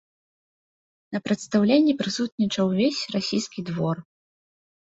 На 1.15 1.19
прадстаўленні 1.27 1.93
прысутнічаў 2.01 2.65
увесь 2.73 3.05
расійскі 3.17 3.59
двор. 3.69 3.97